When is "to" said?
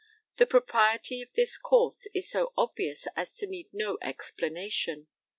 3.35-3.45